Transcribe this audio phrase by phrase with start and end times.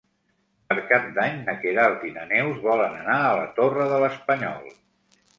[0.69, 4.73] Per Cap d'Any na Queralt i na Neus volen anar a la Torre de l'Espanyol.